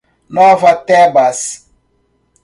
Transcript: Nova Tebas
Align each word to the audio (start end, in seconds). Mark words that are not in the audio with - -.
Nova 0.29 0.73
Tebas 0.73 1.69